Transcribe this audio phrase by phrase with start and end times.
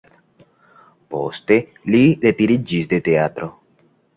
[1.15, 1.57] Poste
[1.97, 3.53] li retiriĝis de teatro.